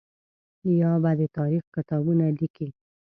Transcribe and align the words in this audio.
یا 0.79 0.91
به 1.03 1.11
د 1.19 1.21
تاریخ 1.37 1.63
کتابونه 1.75 2.25
لیکي. 2.39 2.67